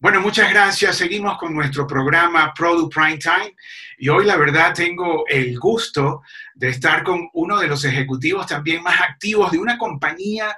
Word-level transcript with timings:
Bueno, 0.00 0.20
muchas 0.20 0.48
gracias. 0.50 0.96
Seguimos 0.96 1.36
con 1.38 1.52
nuestro 1.52 1.84
programa 1.84 2.54
Product 2.54 2.94
Prime 2.94 3.18
Time 3.18 3.56
y 3.98 4.08
hoy 4.08 4.26
la 4.26 4.36
verdad 4.36 4.72
tengo 4.72 5.24
el 5.26 5.58
gusto 5.58 6.22
de 6.54 6.68
estar 6.68 7.02
con 7.02 7.28
uno 7.32 7.58
de 7.58 7.66
los 7.66 7.84
ejecutivos 7.84 8.46
también 8.46 8.80
más 8.84 9.00
activos 9.00 9.50
de 9.50 9.58
una 9.58 9.76
compañía 9.76 10.56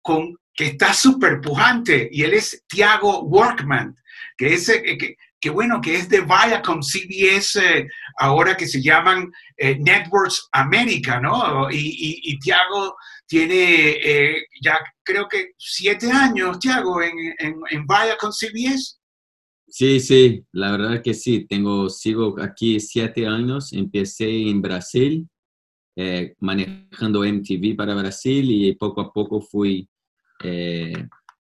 con, 0.00 0.38
que 0.54 0.66
está 0.66 0.94
súper 0.94 1.40
pujante 1.40 2.08
y 2.12 2.22
él 2.22 2.34
es 2.34 2.62
Tiago 2.68 3.22
Workman, 3.22 3.96
que 4.36 4.54
es, 4.54 4.68
eh, 4.68 5.16
que, 5.40 5.50
bueno, 5.50 5.80
que 5.80 5.94
es 5.96 6.08
de 6.08 6.20
Viacom 6.20 6.80
CBS, 6.82 7.56
eh, 7.58 7.88
ahora 8.18 8.56
que 8.56 8.66
se 8.66 8.82
llaman 8.82 9.30
eh, 9.56 9.76
Networks 9.78 10.48
América, 10.52 11.20
¿no? 11.20 11.70
Y, 11.70 12.20
y, 12.22 12.38
Tiago 12.38 12.96
tiene 13.26 13.90
eh, 14.02 14.46
ya 14.62 14.78
creo 15.02 15.28
que 15.28 15.52
siete 15.56 16.10
años, 16.10 16.58
Tiago, 16.58 17.02
en, 17.02 17.12
en, 17.38 17.60
en 17.70 17.86
con 18.18 18.32
CBS. 18.32 18.96
Sí, 19.68 20.00
sí, 20.00 20.44
la 20.52 20.72
verdad 20.72 21.02
que 21.02 21.14
sí. 21.14 21.46
Tengo, 21.46 21.88
sigo 21.90 22.40
aquí 22.40 22.80
siete 22.80 23.26
años. 23.26 23.72
Empecé 23.72 24.48
en 24.48 24.62
Brasil, 24.62 25.28
manejando 26.40 27.24
MTV 27.24 27.76
para 27.76 27.94
Brasil 27.94 28.50
y 28.50 28.74
poco 28.76 29.02
a 29.02 29.12
poco 29.12 29.40
fui 29.40 29.88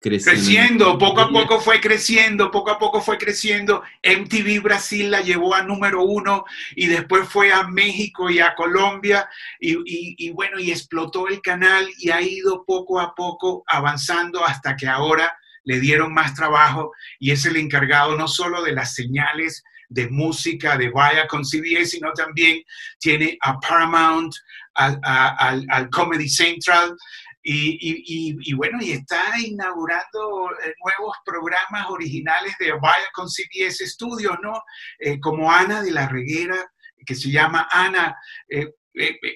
creciendo. 0.03 0.97
poco 0.97 1.21
a 1.21 1.29
poco 1.29 1.61
fue 1.61 1.79
creciendo, 1.79 2.51
poco 2.51 2.71
a 2.71 2.77
poco 2.77 3.01
fue 3.01 3.17
creciendo. 3.17 3.83
MTV 4.03 4.61
Brasil 4.61 5.09
la 5.09 5.21
llevó 5.21 5.55
a 5.55 5.63
número 5.63 6.03
uno 6.03 6.43
y 6.75 6.87
después 6.87 7.27
fue 7.29 7.53
a 7.53 7.63
México 7.63 8.29
y 8.29 8.39
a 8.39 8.53
Colombia 8.53 9.29
y, 9.59 10.29
bueno, 10.31 10.59
y 10.59 10.71
explotó 10.71 11.27
el 11.27 11.41
canal 11.41 11.87
y 11.97 12.09
ha 12.09 12.21
ido 12.21 12.65
poco 12.65 12.99
a 12.99 13.15
poco 13.15 13.63
avanzando 13.67 14.45
hasta 14.45 14.75
que 14.75 14.87
ahora 14.87 15.37
le 15.63 15.79
dieron 15.79 16.13
más 16.13 16.35
trabajo 16.35 16.91
y 17.19 17.31
es 17.31 17.45
el 17.45 17.55
encargado 17.55 18.17
no 18.17 18.27
solo 18.27 18.61
de 18.61 18.73
las 18.73 18.93
señales 18.93 19.63
de 19.87 20.09
música 20.09 20.75
de 20.77 20.89
Vaya 20.89 21.27
con 21.27 21.45
CBS, 21.45 21.91
sino 21.91 22.11
también 22.13 22.63
tiene 22.99 23.37
a 23.41 23.59
Paramount, 23.59 24.33
al 24.73 25.89
Comedy 25.91 26.27
Central, 26.27 26.97
y, 27.43 28.53
bueno, 28.53 28.79
y 28.81 28.91
está 28.91 29.39
inaugurando 29.39 30.49
eh, 30.63 30.73
nuevos 30.83 31.17
programas 31.25 31.89
originales 31.89 32.53
de 32.59 32.71
Vaya 32.71 33.05
con 33.13 33.27
CBS 33.27 33.85
Studios, 33.85 34.37
¿no? 34.41 34.53
Eh, 34.99 35.19
como 35.19 35.51
Ana 35.51 35.81
de 35.81 35.91
la 35.91 36.07
Reguera, 36.07 36.71
que 37.05 37.15
se 37.15 37.29
llama 37.29 37.67
Ana, 37.69 38.15
eh, 38.49 38.71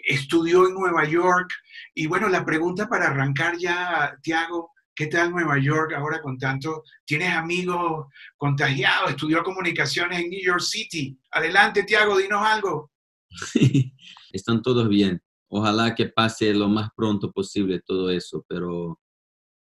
estudió 0.06 0.68
en 0.68 0.74
Nueva 0.74 1.06
York. 1.06 1.50
Y 1.94 2.08
bueno, 2.08 2.30
la 2.30 2.46
pregunta 2.46 2.88
para 2.88 3.08
arrancar 3.08 3.58
ya, 3.58 4.18
Tiago, 4.22 4.72
¿qué 4.96 5.08
tal 5.08 5.32
Nueva 5.32 5.60
York 5.60 5.94
ahora 5.94 6.22
con 6.22 6.38
tanto? 6.38 6.84
¿Tienes 7.06 7.34
amigos 7.34 8.08
contagiados? 8.38 9.10
Estudió 9.10 9.44
comunicaciones 9.44 10.20
en 10.20 10.30
New 10.30 10.44
York 10.44 10.62
City. 10.62 11.20
Adelante, 11.32 11.84
Tiago, 11.84 12.18
dinos 12.18 12.46
algo. 12.46 12.92
Están 14.32 14.62
todos 14.62 14.88
bien 14.88 15.22
ojalá 15.50 15.96
que 15.96 16.08
pase 16.08 16.54
lo 16.54 16.68
más 16.68 16.90
pronto 16.96 17.32
posible 17.32 17.82
todo 17.86 18.10
eso, 18.10 18.46
pero 18.48 19.00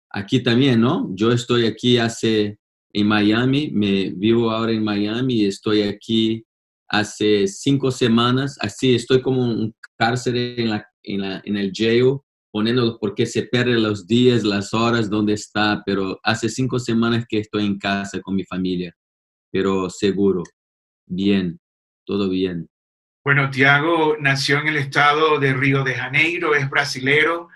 aquí 0.09 0.41
también, 0.41 0.81
¿no? 0.81 1.09
Yo 1.13 1.31
estoy 1.31 1.65
aquí 1.65 1.97
hace, 1.97 2.59
en 2.93 3.07
Miami, 3.07 3.71
me 3.71 4.11
vivo 4.11 4.51
ahora 4.51 4.71
en 4.71 4.83
Miami 4.83 5.41
y 5.41 5.45
estoy 5.45 5.81
aquí 5.81 6.45
hace 6.87 7.47
cinco 7.47 7.91
semanas, 7.91 8.57
así 8.61 8.95
estoy 8.95 9.21
como 9.21 9.43
un 9.43 9.75
cárcel 9.97 10.37
en, 10.37 10.69
la, 10.69 10.87
en, 11.03 11.21
la, 11.21 11.41
en 11.43 11.57
el 11.57 11.71
jail, 11.73 12.19
poniéndolo 12.51 12.97
porque 12.99 13.25
se 13.25 13.43
pierden 13.43 13.83
los 13.83 14.07
días, 14.07 14.43
las 14.43 14.73
horas, 14.73 15.09
donde 15.09 15.33
está, 15.33 15.83
pero 15.85 16.19
hace 16.23 16.47
cinco 16.47 16.79
semanas 16.79 17.25
que 17.27 17.39
estoy 17.39 17.65
en 17.65 17.77
casa 17.77 18.21
con 18.21 18.35
mi 18.35 18.45
familia, 18.45 18.95
pero 19.51 19.89
seguro, 19.89 20.43
bien, 21.05 21.59
todo 22.05 22.29
bien. 22.29 22.69
Bueno, 23.25 23.49
Tiago 23.49 24.17
nació 24.19 24.59
en 24.59 24.67
el 24.67 24.77
estado 24.77 25.39
de 25.39 25.51
Río 25.51 25.83
de 25.83 25.95
Janeiro, 25.95 26.53
es 26.53 26.69
brasilero 26.69 27.49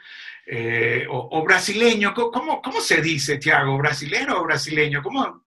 eh, 0.47 1.06
o, 1.07 1.44
brasileño. 1.44 2.16
¿Cómo, 2.16 2.59
¿Cómo, 2.59 2.81
se 2.81 3.03
dice, 3.03 3.38
Tiago? 3.38 3.78
¿Brasilero 3.78 4.41
o 4.41 4.46
brasileño? 4.46 5.03
¿Cómo? 5.03 5.46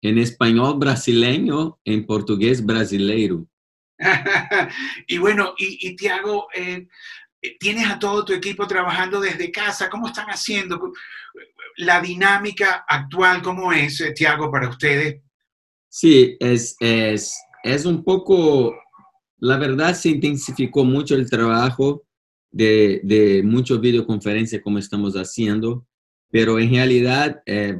En 0.00 0.16
español 0.16 0.78
brasileño, 0.78 1.78
en 1.84 2.06
portugués 2.06 2.64
brasileiro. 2.64 3.46
y 5.06 5.18
bueno, 5.18 5.52
y, 5.58 5.94
Tiago, 5.94 6.48
eh, 6.54 6.88
tienes 7.58 7.86
a 7.90 7.98
todo 7.98 8.24
tu 8.24 8.32
equipo 8.32 8.66
trabajando 8.66 9.20
desde 9.20 9.52
casa. 9.52 9.90
¿Cómo 9.90 10.06
están 10.06 10.28
haciendo? 10.28 10.80
La 11.76 12.00
dinámica 12.00 12.86
actual, 12.88 13.42
¿cómo 13.42 13.74
es, 13.74 14.00
eh, 14.00 14.12
Tiago, 14.12 14.50
para 14.50 14.70
ustedes? 14.70 15.20
Sí, 15.86 16.34
es, 16.40 16.76
es, 16.80 17.38
es 17.62 17.84
un 17.84 18.02
poco 18.02 18.74
la 19.40 19.56
verdad 19.56 19.94
se 19.94 20.10
intensificó 20.10 20.84
mucho 20.84 21.14
el 21.14 21.28
trabajo 21.28 22.04
de, 22.52 23.00
de 23.04 23.42
videoconferencias 23.80 24.62
como 24.62 24.78
estamos 24.78 25.14
haciendo, 25.14 25.86
pero 26.30 26.58
en 26.58 26.70
realidad 26.70 27.42
eh, 27.46 27.76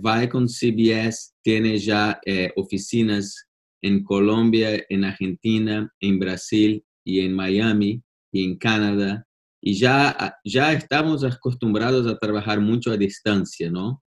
CBS 0.49 1.33
tiene 1.43 1.79
ya 1.79 2.19
eh, 2.25 2.51
oficinas 2.57 3.47
en 3.83 4.03
Colombia, 4.03 4.85
en 4.89 5.05
Argentina, 5.05 5.93
en 6.01 6.19
Brasil 6.19 6.85
y 7.05 7.21
en 7.21 7.35
Miami 7.35 8.03
y 8.33 8.45
en 8.45 8.57
Canadá. 8.57 9.27
Y 9.63 9.75
ya, 9.75 10.37
ya 10.45 10.73
estamos 10.73 11.25
acostumbrados 11.25 12.07
a 12.07 12.19
trabajar 12.19 12.61
mucho 12.61 12.91
a 12.91 12.97
distancia, 12.97 13.71
¿no? 13.71 14.03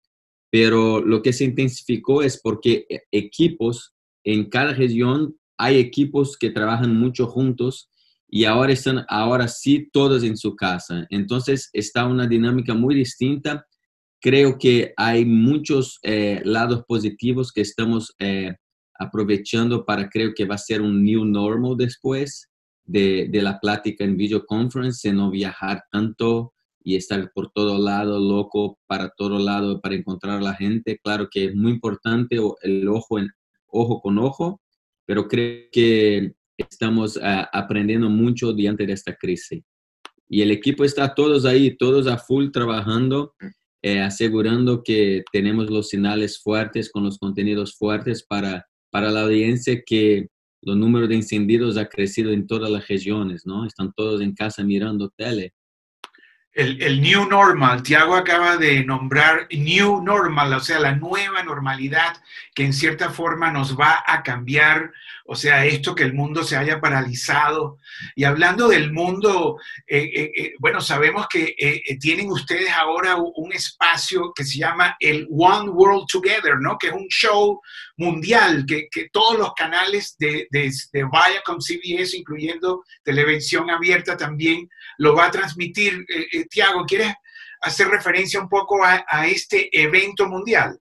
Pero 0.50 1.02
lo 1.02 1.22
que 1.22 1.34
se 1.34 1.46
intensificó 1.46 2.22
es 2.22 2.40
porque 2.42 2.86
eh, 2.90 3.02
equipos 3.12 3.94
en 4.24 4.50
cada 4.50 4.74
región 4.74 5.36
hay 5.58 5.78
equipos 5.78 6.38
que 6.38 6.50
trabajan 6.50 6.96
mucho 6.96 7.28
juntos 7.28 7.90
y 8.28 8.46
ahora 8.46 8.72
están, 8.72 9.06
ahora 9.10 9.48
sí, 9.48 9.90
todos 9.92 10.24
en 10.24 10.38
su 10.38 10.56
casa. 10.56 11.06
Entonces 11.10 11.70
está 11.74 12.08
una 12.08 12.28
dinámica 12.28 12.74
muy 12.74 12.96
distinta. 12.96 13.66
Creo 14.22 14.58
que 14.58 14.94
hay 14.96 15.26
muchos 15.26 16.00
eh, 16.04 16.42
lados 16.46 16.84
positivos 16.88 17.52
que 17.52 17.62
estamos 17.62 18.16
eh, 18.20 18.56
aprovechando 18.98 19.84
para 19.84 20.08
creo 20.10 20.32
que 20.34 20.46
va 20.46 20.56
a 20.56 20.60
ser 20.60 20.82
un 20.82 21.04
new 21.04 21.26
normal 21.26 21.76
después 21.76 22.50
de, 22.86 23.30
la 23.34 23.60
plática 23.60 24.04
en 24.04 24.16
videoconference, 24.18 25.10
de 25.10 25.16
no 25.16 25.30
viajar 25.30 25.84
tanto 25.92 26.54
y 26.84 26.96
estar 26.96 27.32
por 27.34 27.52
todo 27.52 27.78
lado, 27.78 28.20
loco, 28.20 28.80
para 28.88 29.10
todo 29.10 29.40
lado, 29.40 29.82
para 29.82 29.96
encontrar 29.96 30.38
a 30.38 30.42
la 30.42 30.54
gente. 30.54 31.00
Claro 31.04 31.28
que 31.30 31.46
es 31.46 31.56
muy 31.56 31.72
importante 31.72 32.38
el 32.62 32.88
ojo 32.88 33.20
con 34.02 34.20
ojo, 34.20 34.62
pero 35.12 35.28
creo 35.28 35.68
que 35.74 36.32
estamos 36.56 37.20
ah, 37.22 37.50
aprendiendo 37.52 38.10
mucho 38.10 38.54
durante 38.54 38.90
esta 38.90 39.14
crisis. 39.14 39.62
Y 40.30 40.42
el 40.42 40.52
equipo 40.52 40.86
está 40.86 41.14
todos 41.14 41.44
ahí, 41.44 41.76
todos 41.76 42.08
a 42.08 42.18
full 42.18 42.50
trabajando, 42.50 43.34
eh, 43.82 44.00
asegurando 44.00 44.82
que 44.84 45.26
tenemos 45.34 45.70
los 45.70 45.90
señales 45.90 46.42
fuertes 46.42 46.90
con 46.90 47.04
los 47.04 47.18
contenidos 47.18 47.76
fuertes 47.76 48.24
para, 48.24 48.66
para 48.90 49.12
la 49.12 49.24
audiencia 49.24 49.84
que 49.86 50.30
los 50.62 50.78
números 50.78 51.10
de 51.10 51.16
encendidos 51.16 51.76
ha 51.76 51.90
crecido 51.90 52.32
en 52.32 52.48
todas 52.48 52.72
las 52.72 52.88
regiones, 52.88 53.46
¿no? 53.46 53.66
Están 53.66 53.92
todos 53.92 54.22
en 54.22 54.34
casa 54.34 54.64
mirando 54.64 55.12
tele 55.18 55.52
el, 56.54 57.02
new 57.02 57.28
normal. 57.28 57.84
Tiago 57.84 58.16
acaba 58.16 58.58
de 58.58 58.84
nombrar 58.84 59.48
new 59.52 60.02
normal, 60.02 60.54
o 60.54 60.60
sea, 60.60 60.80
la 60.80 60.96
nueva 60.96 61.44
normalidad 61.44 62.18
que 62.54 62.66
en 62.66 62.74
cierta 62.74 63.10
forma 63.10 63.52
nos 63.52 63.80
va 63.80 64.04
a 64.06 64.24
cambiar, 64.24 64.92
o 65.32 65.36
sea, 65.36 65.66
esto 65.66 65.96
que 65.96 66.04
el 66.04 66.14
mundo 66.14 66.44
se 66.44 66.58
haya 66.58 66.82
paralizado. 66.82 67.78
Y 68.18 68.26
hablando 68.26 68.68
del 68.68 68.92
mundo, 68.92 69.58
eh, 69.88 70.12
eh, 70.14 70.32
eh, 70.36 70.54
bueno, 70.60 70.82
sabemos 70.82 71.26
que 71.30 71.56
tienen 72.02 72.30
ustedes 72.30 72.70
ahora 72.72 73.16
un 73.16 73.54
espacio 73.54 74.34
que 74.36 74.44
se 74.44 74.58
llama 74.58 74.98
el 75.00 75.26
One 75.32 75.70
World 75.70 76.06
Together, 76.12 76.60
¿no? 76.60 76.78
Que 76.78 76.88
es 76.88 76.94
un 76.94 77.08
show 77.08 77.62
mundial, 77.96 78.66
que, 78.68 78.90
todos 79.14 79.40
los 79.40 79.54
canales 79.54 80.18
de, 80.20 80.48
de, 80.52 80.70
de 80.92 81.04
Viacom 81.06 81.60
CBS, 81.62 82.18
incluyendo 82.18 82.84
televisión 83.02 83.70
abierta 83.70 84.18
también, 84.18 84.68
lo 84.98 85.16
va 85.16 85.28
a 85.28 85.32
transmitir. 85.32 86.06
Tiago, 86.50 86.84
¿quieres 86.86 87.14
hacer 87.62 87.88
referencia 87.88 88.42
un 88.42 88.50
poco 88.50 88.84
a, 88.84 89.28
este 89.28 89.70
evento 89.72 90.28
mundial? 90.28 90.78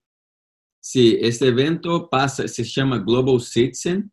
Sí, 0.80 1.18
este 1.20 1.46
evento 1.46 2.10
pasa, 2.10 2.48
se 2.48 2.64
llama 2.64 2.98
Global 2.98 3.40
Citizen 3.40 4.10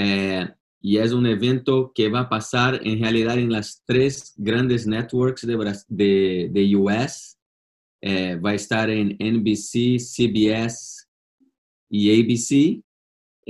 eh, 0.00 0.48
y 0.80 0.98
es 0.98 1.12
un 1.12 1.26
evento 1.26 1.90
que 1.92 2.08
va 2.08 2.20
a 2.20 2.28
pasar 2.28 2.80
en 2.84 3.00
realidad 3.00 3.36
en 3.36 3.50
las 3.50 3.82
tres 3.84 4.32
grandes 4.36 4.86
networks 4.86 5.44
de, 5.44 6.48
de, 6.52 6.76
US. 6.76 7.36
Eh, 8.00 8.36
va 8.36 8.50
a 8.50 8.54
estar 8.54 8.88
en 8.88 9.16
NBC, 9.18 9.98
CBS 9.98 11.08
y 11.90 12.10
ABC. 12.20 12.80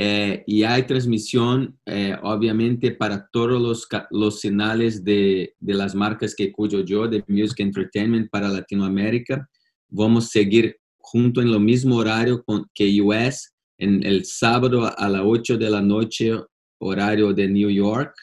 Eh, 0.01 0.45
y 0.47 0.63
hay 0.63 0.85
transmisión, 0.85 1.79
eh, 1.85 2.17
obviamente, 2.23 2.93
para 2.93 3.29
todos 3.31 3.61
los, 3.61 3.87
los 4.11 4.41
canales 4.41 5.05
de, 5.05 5.55
de, 5.61 5.75
las 5.75 5.95
marcas 5.95 6.35
que 6.35 6.51
cuyo 6.51 6.81
yo, 6.83 7.09
de 7.09 7.25
Music 7.27 7.61
Entertainment 7.61 8.31
para 8.31 8.49
Latinoamérica. 8.49 9.51
Vamos 9.91 10.27
a 10.27 10.29
seguir 10.29 10.79
junto 10.97 11.43
en 11.43 11.51
lo 11.51 11.61
mismo 11.61 11.97
horario 11.97 12.43
con, 12.43 12.65
que 12.73 13.03
US, 13.03 13.53
en 13.79 14.05
el 14.05 14.25
sábado 14.25 14.93
a 14.97 15.09
las 15.09 15.23
8 15.25 15.57
de 15.57 15.71
la 15.71 15.81
noche, 15.81 16.33
horario 16.81 17.33
de 17.33 17.49
New 17.49 17.71
York, 17.71 18.15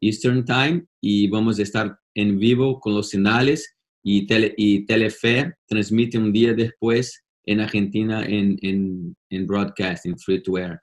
Eastern 0.00 0.44
Time, 0.44 0.84
y 1.00 1.28
vamos 1.28 1.58
a 1.58 1.62
estar 1.62 1.98
en 2.14 2.38
vivo 2.38 2.80
con 2.80 2.94
los 2.94 3.10
finales 3.10 3.76
y, 4.02 4.26
tele, 4.26 4.54
y 4.56 4.86
Telefe 4.86 5.54
transmite 5.66 6.18
un 6.18 6.32
día 6.32 6.54
después 6.54 7.22
en 7.44 7.60
Argentina 7.60 8.24
en, 8.24 8.58
en, 8.62 9.16
en 9.30 9.46
broadcast, 9.46 10.06
en 10.06 10.18
free 10.18 10.42
to 10.42 10.58
air. 10.58 10.80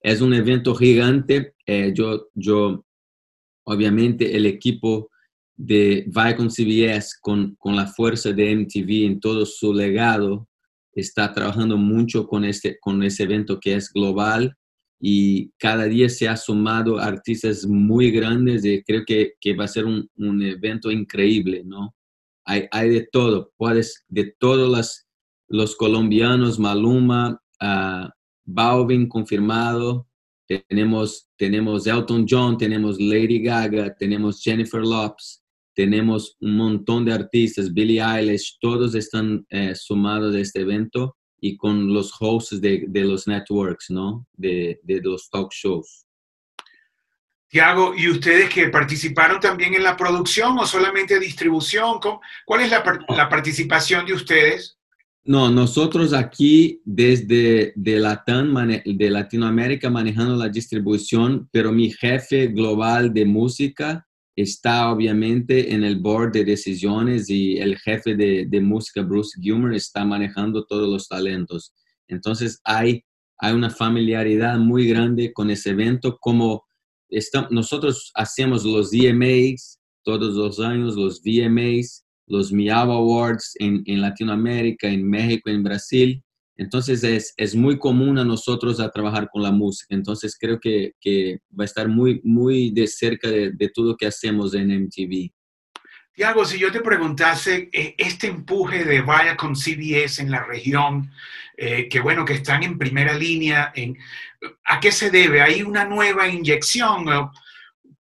Es 0.00 0.20
un 0.20 0.34
evento 0.34 0.74
gigante. 0.74 1.54
Eh, 1.66 1.92
yo, 1.94 2.28
yo, 2.34 2.84
obviamente, 3.64 4.36
el 4.36 4.46
equipo 4.46 5.10
de 5.56 6.04
Viacom 6.08 6.48
CBS 6.48 7.16
con, 7.20 7.56
con 7.56 7.74
la 7.74 7.86
fuerza 7.86 8.32
de 8.32 8.54
MTV 8.54 9.06
en 9.06 9.20
todo 9.20 9.46
su 9.46 9.72
legado 9.72 10.46
está 10.96 11.32
trabajando 11.32 11.76
mucho 11.76 12.26
con 12.26 12.44
este 12.44 12.78
con 12.80 13.02
ese 13.02 13.24
evento 13.24 13.60
que 13.60 13.74
es 13.74 13.92
global 13.92 14.56
y 15.00 15.50
cada 15.58 15.84
día 15.84 16.08
se 16.08 16.28
ha 16.28 16.36
sumado 16.36 16.98
artistas 16.98 17.66
muy 17.66 18.10
grandes 18.10 18.64
y 18.64 18.82
creo 18.82 19.04
que, 19.06 19.34
va 19.54 19.64
a 19.64 19.68
ser 19.68 19.84
un, 19.84 20.08
evento 20.42 20.90
increíble, 20.90 21.62
¿no? 21.64 21.94
Hay, 22.44 22.90
de 22.90 23.08
todo, 23.10 23.52
puedes, 23.56 24.04
de 24.08 24.34
todos 24.38 24.70
los, 24.70 25.06
los 25.48 25.74
colombianos, 25.74 26.58
Maluma, 26.60 27.40
uh, 27.60 28.08
Balvin 28.44 29.08
confirmado, 29.08 30.06
tenemos, 30.68 31.28
tenemos 31.36 31.86
Elton 31.88 32.24
John, 32.28 32.56
tenemos 32.56 33.00
Lady 33.00 33.42
Gaga, 33.42 33.94
tenemos 33.96 34.40
Jennifer 34.40 34.80
Lopez, 34.80 35.42
tenemos 35.76 36.36
un 36.40 36.56
montón 36.56 37.04
de 37.04 37.12
artistas, 37.12 37.72
Billie 37.72 38.02
Eilish, 38.02 38.56
todos 38.60 38.94
están 38.94 39.46
eh, 39.50 39.74
sumados 39.74 40.34
a 40.34 40.40
este 40.40 40.62
evento 40.62 41.16
y 41.38 41.56
con 41.56 41.92
los 41.92 42.10
hosts 42.18 42.60
de, 42.62 42.86
de 42.88 43.04
los 43.04 43.28
networks, 43.28 43.90
¿no? 43.90 44.26
De, 44.32 44.80
de, 44.82 45.02
los 45.02 45.28
talk 45.28 45.52
shows. 45.52 46.06
Tiago, 47.48 47.94
¿y 47.94 48.08
ustedes 48.08 48.48
que 48.48 48.68
participaron 48.70 49.38
también 49.38 49.74
en 49.74 49.82
la 49.82 49.96
producción 49.96 50.58
o 50.58 50.66
solamente 50.66 51.20
distribución? 51.20 52.00
¿Cuál 52.46 52.62
es 52.62 52.70
la, 52.70 52.82
la 53.10 53.28
participación 53.28 54.06
de 54.06 54.14
ustedes? 54.14 54.78
No, 55.24 55.50
nosotros 55.50 56.14
aquí 56.14 56.80
desde 56.84 57.74
de, 57.76 58.00
Latam, 58.00 58.54
de 58.84 59.10
Latinoamérica 59.10 59.90
manejando 59.90 60.36
la 60.36 60.48
distribución, 60.48 61.48
pero 61.52 61.70
mi 61.70 61.90
jefe 61.90 62.46
global 62.46 63.12
de 63.12 63.26
música 63.26 64.05
está 64.36 64.92
obviamente 64.92 65.72
en 65.72 65.82
el 65.82 65.98
board 65.98 66.32
de 66.32 66.44
decisiones 66.44 67.30
y 67.30 67.56
el 67.56 67.78
jefe 67.78 68.14
de, 68.14 68.46
de 68.46 68.60
música, 68.60 69.02
Bruce 69.02 69.40
Gilmer, 69.40 69.74
está 69.74 70.04
manejando 70.04 70.64
todos 70.66 70.88
los 70.88 71.08
talentos. 71.08 71.72
Entonces 72.06 72.60
hay, 72.62 73.02
hay 73.38 73.54
una 73.54 73.70
familiaridad 73.70 74.58
muy 74.58 74.86
grande 74.86 75.32
con 75.32 75.50
ese 75.50 75.70
evento, 75.70 76.18
como 76.20 76.64
nosotros 77.50 78.10
hacemos 78.14 78.64
los 78.64 78.90
VMAs 78.90 79.78
todos 80.02 80.34
los 80.34 80.60
años, 80.60 80.96
los 80.96 81.20
VMAs, 81.22 82.04
los 82.28 82.52
Miao 82.52 82.92
Awards 82.92 83.54
en, 83.58 83.82
en, 83.86 84.00
Latinoamérica, 84.00 84.88
en 84.88 85.08
México, 85.08 85.50
en 85.50 85.62
Brasil. 85.62 86.22
Entonces 86.56 87.04
es, 87.04 87.34
es, 87.36 87.54
muy 87.54 87.78
común 87.78 88.18
a 88.18 88.24
nosotros 88.24 88.80
a 88.80 88.90
trabajar 88.90 89.28
con 89.30 89.42
la 89.42 89.52
música. 89.52 89.94
Entonces 89.94 90.36
creo 90.38 90.58
que, 90.58 90.92
que 91.00 91.40
va 91.58 91.64
a 91.64 91.66
estar 91.66 91.88
muy, 91.88 92.20
muy 92.24 92.70
de 92.70 92.86
cerca 92.86 93.28
de, 93.28 93.52
de 93.52 93.68
todo 93.68 93.90
lo 93.90 93.96
que 93.96 94.06
hacemos 94.06 94.54
en 94.54 94.84
MTV. 94.84 95.30
Tiago, 96.16 96.46
si 96.46 96.58
yo 96.58 96.72
te 96.72 96.80
preguntase 96.80 97.68
eh, 97.70 97.94
este 97.98 98.28
empuje 98.28 98.84
de 98.84 99.02
Vaya 99.02 99.36
con 99.36 99.54
CBS 99.54 100.22
en 100.22 100.30
la 100.30 100.42
región, 100.44 101.12
eh, 101.58 101.90
que 101.90 102.00
bueno, 102.00 102.24
que 102.24 102.32
están 102.32 102.62
en 102.62 102.78
primera 102.78 103.12
línea, 103.12 103.70
en, 103.74 103.98
¿a 104.64 104.80
qué 104.80 104.92
se 104.92 105.10
debe? 105.10 105.42
¿Hay 105.42 105.62
una 105.62 105.84
nueva 105.84 106.26
inyección? 106.26 107.04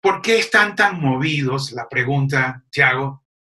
¿Por 0.01 0.23
qué 0.23 0.39
están 0.39 0.77
tan 0.77 1.01
movidos? 1.01 1.73
La 1.73 1.89
pregunta, 1.89 2.65
Tiago. 2.71 3.23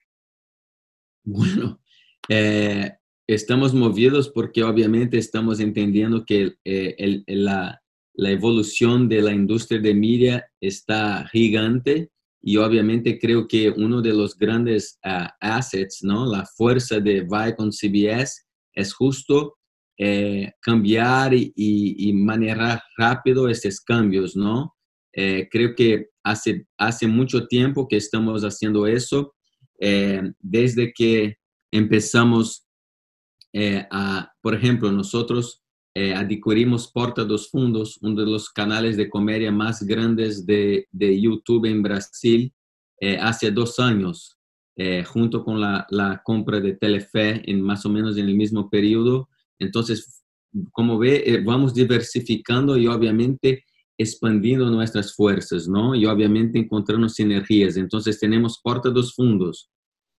Bueno, 1.26 1.81
eh, 2.28 2.99
estamos 3.26 3.74
movidos 3.74 4.28
porque 4.28 4.62
obviamente 4.62 5.18
estamos 5.18 5.60
entendiendo 5.60 6.24
que 6.24 6.54
eh, 6.64 7.22
la, 7.26 7.80
evolución 8.16 9.08
de 9.08 9.20
la 9.22 9.32
industria 9.32 9.80
de 9.80 9.92
media 9.92 10.46
está 10.60 11.26
gigante 11.32 12.10
y 12.40 12.58
obviamente 12.58 13.18
creo 13.18 13.48
que 13.48 13.70
uno 13.70 14.00
de 14.02 14.12
los 14.12 14.38
grandes 14.38 15.00
uh, 15.04 15.26
assets, 15.40 16.04
¿no? 16.04 16.24
la 16.24 16.46
fuerza 16.56 17.00
de 17.00 17.22
Viacom 17.22 17.72
CBS 17.72 18.44
es 18.72 18.94
justo 18.94 19.56
eh, 19.98 20.52
cambiar 20.60 21.34
y, 21.34 21.52
y, 21.56 22.12
manejar 22.12 22.82
rápido 22.96 23.48
estos 23.48 23.80
cambios, 23.80 24.34
¿no? 24.36 24.74
Eh, 25.12 25.48
creo 25.50 25.74
que 25.76 26.08
hace, 26.24 26.66
hace 26.76 27.06
mucho 27.06 27.46
tiempo 27.46 27.86
que 27.86 27.96
estamos 27.96 28.42
haciendo 28.42 28.86
eso 28.86 29.34
desde 30.40 30.92
que 30.92 31.36
empezamos 31.70 32.63
eh, 33.54 33.86
a, 33.90 34.30
por 34.42 34.54
ejemplo, 34.54 34.92
nosotros 34.92 35.62
eh, 35.94 36.12
adquirimos 36.12 36.90
Porta 36.92 37.24
dos 37.24 37.48
Fundos, 37.50 37.98
uno 38.02 38.22
de 38.22 38.30
los 38.30 38.50
canales 38.50 38.96
de 38.96 39.08
comedia 39.08 39.50
más 39.50 39.82
grandes 39.84 40.44
de, 40.44 40.86
de 40.90 41.20
YouTube 41.20 41.66
en 41.66 41.82
Brasil, 41.82 42.52
hace 43.20 43.50
dos 43.50 43.78
años, 43.80 44.38
junto 45.08 45.44
con 45.44 45.60
la, 45.60 45.86
la, 45.90 46.22
compra 46.24 46.58
de 46.58 46.72
Telefe, 46.72 47.42
en 47.50 47.60
más 47.60 47.84
o 47.84 47.90
menos 47.90 48.16
en 48.16 48.26
el 48.28 48.34
mismo 48.34 48.70
periodo. 48.70 49.28
Entonces, 49.58 50.24
como 50.72 50.98
ve, 50.98 51.42
vamos 51.44 51.74
diversificando 51.74 52.78
y 52.78 52.86
obviamente 52.86 53.64
expandiendo 53.98 54.70
nuestras 54.70 55.14
fuerzas, 55.14 55.68
¿no? 55.68 55.94
Y 55.94 56.06
obviamente 56.06 56.58
encontrando 56.58 57.08
sinergias. 57.08 57.76
Entonces 57.76 58.18
tenemos 58.18 58.60
Porta 58.62 58.90
dos 58.90 59.14
Fundos, 59.14 59.70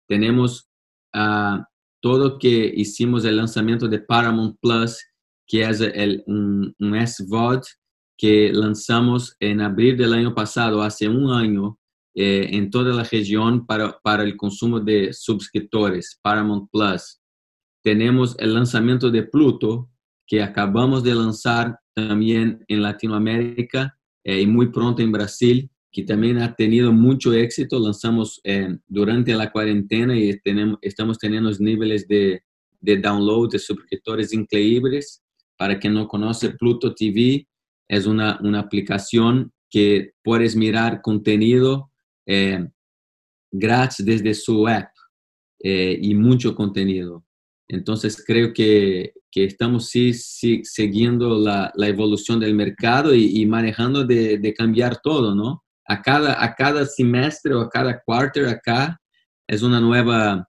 tenemos 0.08 0.70
uh, 1.16 1.62
todo 2.06 2.38
que 2.38 2.72
hicimos 2.76 3.26
el 3.26 3.38
lanzamiento 3.38 3.88
de 3.88 3.98
Paramount 3.98 4.60
Plus, 4.62 5.04
que 5.48 5.64
es 5.64 5.82
el, 5.82 6.24
un, 6.28 6.72
un 6.78 7.08
SVOD 7.08 7.64
que 8.16 8.54
lanzamos 8.54 9.36
en 9.40 9.60
abril 9.60 9.98
del 9.98 10.14
año 10.14 10.36
pasado, 10.36 10.84
hace 10.84 11.10
un 11.10 11.32
año, 11.32 11.80
eh, 12.14 12.48
en 12.52 12.70
toda 12.70 12.94
la 12.94 13.06
región 13.06 13.66
para, 13.66 13.98
para 14.04 14.22
el 14.22 14.38
consumo 14.38 14.80
de 14.80 15.14
suscriptores, 15.14 16.20
Paramount 16.22 16.70
Plus. 16.72 17.20
Tenemos 17.84 18.36
el 18.38 18.54
lanzamiento 18.54 19.10
de 19.10 19.24
Pluto, 19.24 19.90
que 20.28 20.44
acabamos 20.44 21.04
de 21.04 21.16
lanzar 21.16 21.80
también 21.96 22.64
en 22.68 22.84
Latinoamérica 22.84 23.98
eh, 24.24 24.42
y 24.42 24.46
muy 24.46 24.68
pronto 24.72 25.02
en 25.02 25.12
Brasil, 25.12 25.72
que 25.96 26.04
también 26.04 26.40
ha 26.40 26.54
tenido 26.54 26.92
mucho 26.92 27.32
éxito. 27.32 27.80
Lanzamos 27.80 28.42
eh, 28.44 28.78
durante 28.86 29.34
la 29.34 29.50
cuarentena 29.50 30.14
y 30.14 30.38
tenemos, 30.42 30.78
estamos 30.82 31.18
teniendo 31.18 31.50
niveles 31.58 32.06
de, 32.06 32.44
de 32.82 32.98
download 32.98 33.52
de 33.52 33.60
suscriptores 33.60 34.34
increíbles. 34.34 35.24
Para 35.56 35.80
quien 35.80 35.94
no 35.94 36.06
conoce, 36.10 36.50
Pluto 36.50 36.94
TV 36.94 37.48
es 37.88 38.06
una, 38.08 38.38
una 38.44 38.60
aplicación 38.60 39.54
que 39.70 40.12
puedes 40.22 40.58
mirar 40.58 41.02
contenido 41.02 41.90
eh, 42.26 42.68
gratis 43.50 44.06
desde 44.06 44.34
su 44.34 44.68
app 44.68 44.90
eh, 45.64 45.98
y 46.02 46.14
mucho 46.14 46.56
contenido. 46.56 47.24
Entonces 47.70 48.22
creo 48.28 48.52
que, 48.52 49.14
que 49.32 49.46
estamos 49.46 49.88
sí, 49.88 50.14
sí, 50.14 50.60
siguiendo 50.66 51.40
la, 51.40 51.72
la, 51.74 51.88
evolución 51.88 52.42
del 52.42 52.54
mercado 52.54 53.16
y, 53.16 53.42
y 53.42 53.46
manejando 53.46 54.04
de, 54.04 54.40
de, 54.40 54.54
cambiar 54.54 55.00
todo, 55.02 55.34
¿no? 55.34 55.65
A 55.88 56.02
cada, 56.02 56.44
a 56.44 56.56
cada 56.56 56.86
semestre 56.86 57.54
o 57.54 57.62
a 57.62 57.70
cada 57.70 58.02
quarter 58.02 58.48
acá 58.48 59.00
es 59.48 59.62
una 59.62 59.80
nueva, 59.80 60.48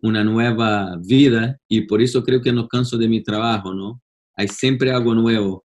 una 0.00 0.22
nueva 0.22 0.96
vida 1.04 1.58
y 1.68 1.82
por 1.82 2.00
eso 2.00 2.22
creo 2.22 2.40
que 2.40 2.52
no 2.52 2.68
canso 2.68 2.96
de 2.96 3.08
mi 3.08 3.22
trabajo, 3.22 3.74
¿no? 3.74 4.00
Hay 4.36 4.48
siempre 4.48 4.92
algo 4.92 5.14
nuevo. 5.14 5.64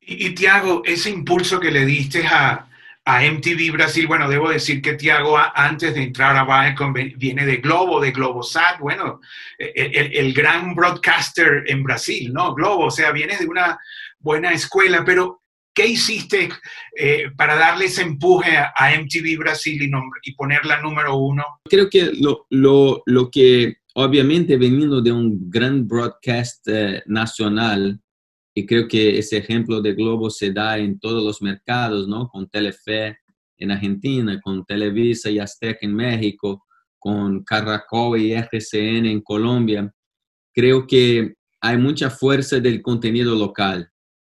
Y, 0.00 0.34
Tiago, 0.34 0.82
ese 0.84 1.10
impulso 1.10 1.60
que 1.60 1.70
le 1.70 1.86
diste 1.86 2.26
a, 2.26 2.68
a 3.04 3.22
MTV 3.24 3.72
Brasil, 3.72 4.06
bueno, 4.06 4.28
debo 4.28 4.50
decir 4.50 4.82
que 4.82 4.94
Tiago 4.94 5.38
antes 5.38 5.94
de 5.94 6.02
entrar 6.02 6.36
a 6.36 6.44
Viacom 6.44 6.92
viene 6.92 7.46
de 7.46 7.56
Globo, 7.58 8.00
de 8.00 8.10
Globosat, 8.10 8.80
bueno, 8.80 9.20
e, 9.58 9.72
e, 9.74 9.86
el, 9.94 10.16
el, 10.16 10.34
gran 10.34 10.74
broadcaster 10.74 11.64
en 11.66 11.82
Brasil, 11.82 12.32
¿no? 12.32 12.54
Globo, 12.54 12.86
o 12.86 12.90
sea, 12.90 13.12
viene 13.12 13.36
de 13.38 13.46
una 13.46 13.78
buena 14.18 14.52
escuela, 14.52 15.04
pero 15.04 15.43
¿Qué 15.74 15.88
hiciste 15.88 16.50
eh, 16.96 17.24
para 17.36 17.56
darle 17.56 17.86
ese 17.86 18.02
empuje 18.02 18.56
a, 18.56 18.90
MTV 18.96 19.38
Brasil 19.38 19.82
y, 19.82 19.90
y, 20.22 20.34
ponerla 20.34 20.80
número 20.80 21.16
uno? 21.16 21.42
Creo 21.64 21.90
que 21.90 22.12
lo, 22.12 22.46
lo, 22.50 23.02
lo, 23.06 23.30
que, 23.30 23.78
obviamente, 23.94 24.56
veniendo 24.56 25.02
de 25.02 25.10
un 25.10 25.50
gran 25.50 25.86
broadcast 25.88 26.68
eh, 26.68 27.02
nacional, 27.06 28.00
y 28.54 28.66
creo 28.66 28.86
que 28.86 29.18
ese 29.18 29.38
ejemplo 29.38 29.82
de 29.82 29.94
Globo 29.94 30.30
se 30.30 30.52
da 30.52 30.78
en 30.78 31.00
todos 31.00 31.24
los 31.24 31.42
mercados, 31.42 32.06
¿no? 32.06 32.28
Con 32.28 32.48
Telefe 32.48 33.18
en 33.58 33.72
Argentina, 33.72 34.40
con 34.40 34.64
Televisa 34.64 35.28
y 35.28 35.40
Azteca 35.40 35.80
en 35.82 35.94
México, 35.94 36.64
con 36.98 37.42
Caracol 37.42 38.20
y 38.20 38.32
RCN 38.32 39.06
en 39.06 39.20
Colombia. 39.22 39.92
Creo 40.52 40.86
que 40.86 41.34
hay 41.60 41.78
mucha 41.78 42.10
fuerza 42.10 42.60
del 42.60 42.80
contenido 42.80 43.34
local. 43.34 43.90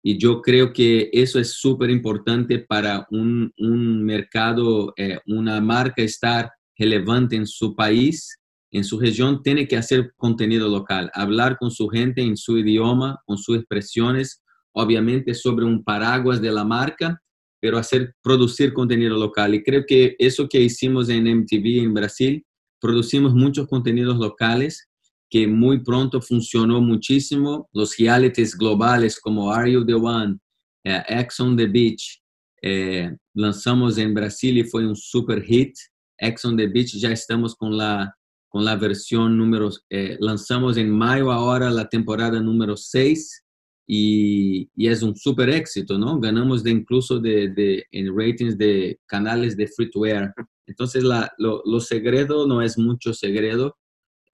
Y 0.07 0.19
yo 0.19 0.39
creo 0.39 0.71
que 0.71 1.09
eso 1.11 1.39
es 1.39 1.53
súper 1.53 1.89
importante 1.89 2.59
para 2.59 3.07
un, 3.09 3.51
un 3.57 4.03
mercado, 4.03 4.93
eh, 4.97 5.17
una 5.25 5.59
marca 5.59 6.03
estar 6.03 6.51
relevante 6.77 7.35
en 7.35 7.47
su 7.47 7.75
país, 7.75 8.39
en 8.69 8.83
su 8.83 8.99
región, 8.99 9.41
tiene 9.41 9.67
que 9.67 9.77
hacer 9.77 10.13
contenido 10.15 10.69
local, 10.69 11.09
hablar 11.15 11.57
con 11.57 11.71
su 11.71 11.87
gente 11.87 12.21
en 12.21 12.37
su 12.37 12.59
idioma, 12.59 13.19
con 13.25 13.39
sus 13.39 13.57
expresiones, 13.57 14.43
obviamente 14.75 15.33
sobre 15.33 15.65
un 15.65 15.83
paraguas 15.83 16.39
de 16.39 16.51
la 16.51 16.63
marca, 16.63 17.19
pero 17.59 17.79
hacer, 17.79 18.13
producir 18.21 18.73
contenido 18.73 19.17
local. 19.17 19.55
Y 19.55 19.63
creo 19.63 19.85
que 19.87 20.15
eso 20.19 20.47
que 20.47 20.61
hicimos 20.61 21.09
en 21.09 21.23
MTV 21.23 21.81
en 21.81 21.95
Brasil, 21.95 22.45
producimos 22.79 23.33
muchos 23.33 23.67
contenidos 23.67 24.19
locales 24.19 24.87
que 25.29 25.47
muy 25.47 25.83
pronto 25.83 26.21
funcionó 26.21 26.81
muchísimo. 26.81 27.69
Los 27.73 27.97
realities 27.97 28.55
globales 28.55 29.19
como 29.19 29.51
Are 29.51 29.71
You 29.71 29.85
the 29.85 29.95
One, 29.95 30.37
eh, 30.83 31.03
X 31.07 31.39
on 31.39 31.57
the 31.57 31.65
Beach, 31.65 32.21
eh, 32.61 33.15
lanzamos 33.33 33.97
en 33.97 34.13
Brasil 34.13 34.57
y 34.57 34.63
fue 34.63 34.87
un 34.87 34.95
super 34.95 35.43
hit. 35.43 35.75
X 36.17 36.45
on 36.45 36.55
the 36.57 36.67
Beach 36.67 36.95
ya 36.95 37.11
estamos 37.11 37.55
con 37.55 37.75
la, 37.77 38.15
con 38.47 38.63
la 38.63 38.75
versión 38.75 39.37
número, 39.37 39.69
eh, 39.89 40.17
lanzamos 40.19 40.77
en 40.77 40.89
mayo 40.89 41.31
ahora 41.31 41.69
la 41.69 41.89
temporada 41.89 42.39
número 42.39 42.77
6 42.77 43.43
y, 43.87 44.69
y, 44.75 44.87
es 44.87 45.03
un 45.03 45.15
super 45.15 45.49
éxito, 45.49 45.99
¿no? 45.99 46.19
Ganamos 46.19 46.63
de 46.63 46.71
incluso 46.71 47.19
de, 47.19 47.49
de, 47.49 47.85
en 47.91 48.17
ratings 48.17 48.57
de 48.57 48.99
canales 49.05 49.55
de 49.57 49.67
free 49.67 49.91
to 49.91 50.05
air. 50.05 50.33
Entonces, 50.65 51.03
la, 51.03 51.31
lo, 51.37 51.61
lo 51.65 51.79
segredo 51.79 52.47
no 52.47 52.61
es 52.61 52.77
mucho 52.77 53.13
segredo, 53.13 53.77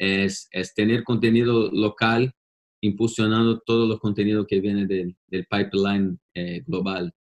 es, 0.02 0.48
es 0.52 0.74
tener 0.74 1.04
contenido 1.04 1.70
local 1.72 2.34
impulsionando 2.82 3.60
todos 3.60 3.88
los 3.88 4.00
contenidos 4.00 4.48
que 4.48 4.60
vienen 4.60 4.88
del, 4.88 5.16
del 5.28 5.46
pipeline 5.46 6.20
eh, 6.34 6.64
global. 6.66 7.14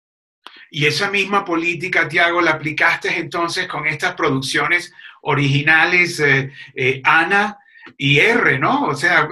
Y 0.72 0.88
esa 0.88 1.12
misma 1.12 1.46
política, 1.46 2.10
Tiago, 2.10 2.42
la 2.42 2.52
aplicaste 2.52 3.16
entonces 3.20 3.68
con 3.68 3.86
estas 3.86 4.16
producciones 4.16 4.92
originales 5.22 6.20
eh, 6.22 6.52
eh, 6.74 7.02
Ana 7.04 7.60
y 7.98 8.18
R, 8.18 8.58
¿no? 8.58 8.86
O 8.86 8.96
sea, 8.96 9.30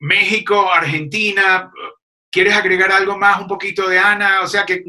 México, 0.00 0.70
Argentina. 0.70 1.70
¿Quieres 2.30 2.54
agregar 2.54 2.92
algo 2.92 3.16
más, 3.16 3.40
un 3.40 3.48
poquito 3.48 3.88
de 3.88 3.98
Ana? 3.98 4.40
O 4.42 4.46
sea 4.46 4.66
que 4.66 4.84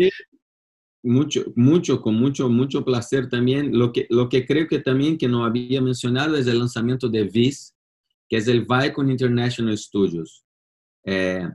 mucho, 1.03 1.45
mucho, 1.55 2.01
con 2.01 2.15
mucho, 2.15 2.49
mucho 2.49 2.83
placer 2.83 3.29
también. 3.29 3.77
Lo 3.77 3.91
que, 3.91 4.07
lo 4.09 4.29
que 4.29 4.45
creo 4.45 4.67
que 4.67 4.79
también 4.79 5.17
que 5.17 5.27
no 5.27 5.45
había 5.45 5.81
mencionado 5.81 6.35
es 6.35 6.47
el 6.47 6.59
lanzamiento 6.59 7.09
de 7.09 7.23
VIS, 7.23 7.75
que 8.29 8.37
es 8.37 8.47
el 8.47 8.65
Vicon 8.65 9.09
International 9.09 9.77
Studios. 9.77 10.43
Eh, 11.05 11.47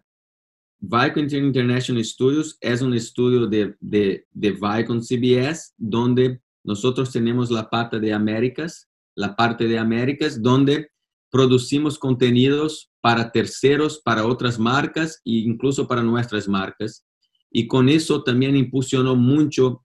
Vicon 0.81 1.29
International 1.31 2.05
Studios 2.05 2.57
es 2.61 2.83
un 2.83 2.95
estudio 2.95 3.47
de, 3.47 3.77
de, 3.81 4.27
de 4.31 4.51
Vicon 4.53 5.03
CBS, 5.03 5.73
donde 5.77 6.41
nosotros 6.65 7.13
tenemos 7.13 7.51
la 7.51 7.69
pata 7.69 7.99
de 7.99 8.13
Américas, 8.13 8.89
la 9.15 9.37
parte 9.37 9.67
de 9.67 9.79
Américas, 9.79 10.41
donde 10.41 10.89
producimos 11.31 11.99
contenidos 11.99 12.91
para 13.01 13.33
terceros, 13.33 14.01
para 14.05 14.27
otras 14.27 14.59
marcas 14.59 15.21
e 15.25 15.33
incluso 15.33 15.89
para 15.89 16.03
nuestras 16.03 16.49
marcas 16.49 17.05
y 17.53 17.67
con 17.67 17.89
eso 17.89 18.23
también 18.23 18.57
impulsionó 18.57 19.15
mucho 19.15 19.85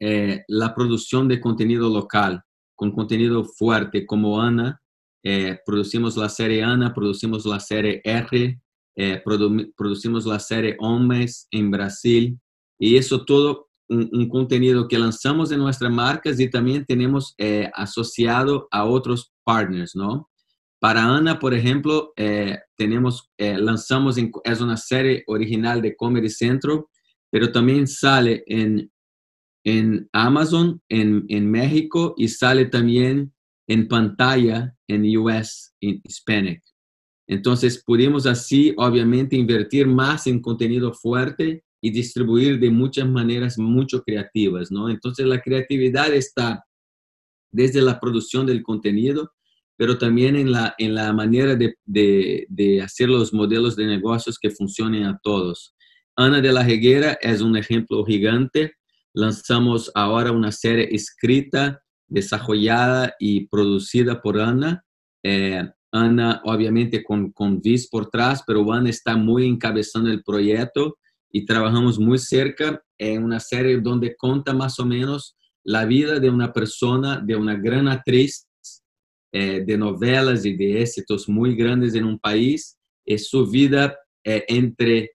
eh, 0.00 0.44
la 0.46 0.74
producción 0.74 1.26
de 1.26 1.40
contenido 1.40 1.88
local, 1.88 2.42
con 2.76 2.92
contenido 2.92 3.44
fuerte 3.44 4.06
como 4.06 4.40
Ana. 4.40 4.80
Eh, 5.24 5.58
producimos 5.66 6.16
la 6.16 6.28
serie 6.28 6.62
Ana, 6.62 6.94
producimos 6.94 7.44
la 7.44 7.58
serie 7.58 8.00
R, 8.04 8.60
eh, 8.96 9.22
producimos 9.76 10.24
la 10.24 10.38
serie 10.38 10.76
Hombres 10.78 11.48
en 11.50 11.70
Brasil 11.70 12.38
y 12.78 12.96
eso 12.96 13.24
todo 13.24 13.68
un, 13.88 14.28
contenido 14.28 14.86
que 14.86 14.98
lanzamos 14.98 15.50
en 15.50 15.58
nuestras 15.58 15.90
marcas 15.90 16.38
y 16.38 16.48
también 16.48 16.84
tenemos 16.84 17.34
asociado 17.74 18.68
a 18.70 18.84
otros 18.84 19.32
partners, 19.44 19.96
¿no? 19.96 20.28
Para 20.80 21.02
Ana, 21.04 21.38
por 21.38 21.54
ejemplo, 21.54 22.12
eh, 22.16 22.58
tenemos, 22.76 23.30
eh, 23.36 23.58
lanzamos, 23.58 24.16
es 24.44 24.60
una 24.60 24.76
serie 24.76 25.24
original 25.26 25.82
de 25.82 25.96
Comedy 25.96 26.30
Central, 26.30 26.84
pero 27.30 27.50
también 27.50 27.86
sale 27.86 28.44
en, 28.46 28.90
en 29.64 30.08
Amazon, 30.12 30.80
en, 30.88 31.24
en 31.28 31.50
México, 31.50 32.14
y 32.16 32.28
sale 32.28 32.66
también 32.66 33.32
en 33.68 33.88
pantalla 33.88 34.74
en 34.86 35.16
US, 35.18 35.74
en 35.80 36.00
Hispanic. 36.04 36.62
Entonces, 37.28 37.82
pudimos 37.84 38.24
así, 38.26 38.72
obviamente, 38.78 39.36
invertir 39.36 39.86
más 39.86 40.26
en 40.26 40.40
contenido 40.40 40.94
fuerte 40.94 41.62
y 41.82 41.90
distribuir 41.90 42.58
de 42.58 42.70
muchas 42.70 43.06
maneras 43.08 43.58
mucho 43.58 44.02
creativas, 44.02 44.70
¿no? 44.70 44.88
Entonces, 44.88 45.26
la 45.26 45.40
creatividad 45.40 46.14
está 46.14 46.64
desde 47.52 47.82
la 47.82 48.00
producción 48.00 48.46
del 48.46 48.62
contenido, 48.62 49.32
pero 49.78 49.96
también 49.96 50.34
en 50.34 50.50
la, 50.50 50.74
en 50.76 50.92
la 50.92 51.12
manera 51.12 51.54
de, 51.54 51.76
de, 51.86 52.82
hacer 52.82 53.08
los 53.08 53.32
modelos 53.32 53.76
de 53.76 53.86
negocios 53.86 54.36
que 54.36 54.50
funcionen 54.50 55.04
a 55.04 55.16
todos. 55.22 55.72
Ana 56.16 56.40
de 56.40 56.52
la 56.52 56.64
Reguera 56.64 57.16
es 57.20 57.40
un 57.40 57.56
ejemplo 57.56 58.04
gigante. 58.04 58.72
Lanzamos 59.14 59.88
ahora 59.94 60.32
una 60.32 60.50
serie 60.50 60.88
escrita, 60.90 61.80
desarrollada 62.08 63.14
y 63.20 63.46
producida 63.46 64.20
por 64.20 64.40
Ana. 64.40 64.84
Eh, 65.22 65.62
Ana, 65.92 66.42
obviamente, 66.44 67.04
con, 67.04 67.30
con 67.30 67.60
Viz 67.60 67.88
por 67.88 68.06
atrás, 68.06 68.42
pero 68.44 68.70
Ana 68.72 68.90
está 68.90 69.16
muy 69.16 69.46
encabezando 69.46 70.10
el 70.10 70.24
proyecto 70.24 70.98
y 71.30 71.46
trabajamos 71.46 72.00
muy 72.00 72.18
cerca 72.18 72.82
en 72.98 73.22
una 73.22 73.38
serie 73.38 73.78
donde 73.78 74.16
cuenta 74.16 74.52
más 74.52 74.80
o 74.80 74.84
menos 74.84 75.36
la 75.62 75.84
vida 75.84 76.18
de 76.18 76.30
una 76.30 76.52
persona, 76.52 77.20
de 77.24 77.36
una 77.36 77.54
gran 77.54 77.86
actriz 77.86 78.47
eh, 79.32 79.62
de 79.66 79.76
novelas 79.76 80.44
y 80.44 80.56
de 80.56 80.82
éxitos 80.82 81.28
muy 81.28 81.54
grandes 81.54 81.94
en 81.94 82.04
un 82.04 82.18
país, 82.18 82.78
es 83.04 83.28
su 83.28 83.46
vida 83.46 83.96
eh, 84.24 84.44
entre 84.48 85.12